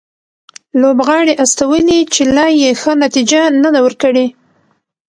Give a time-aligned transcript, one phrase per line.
[0.81, 4.25] لوبغاړي استولي چې لا یې ښه نتیجه نه ده ورکړې